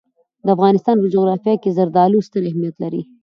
[0.45, 3.01] د افغانستان په جغرافیه کې زردالو ستر اهمیت لري.